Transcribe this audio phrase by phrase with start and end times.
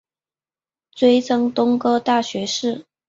[0.95, 2.87] 追赠东阁大学士。